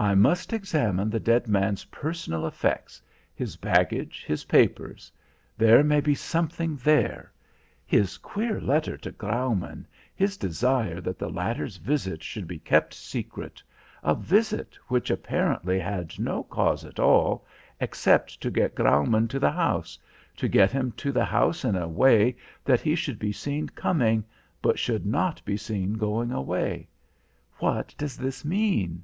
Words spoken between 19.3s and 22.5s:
the house, to get him to the house in a way